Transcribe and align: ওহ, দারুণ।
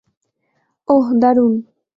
ওহ, 0.87 1.05
দারুণ। 1.21 1.53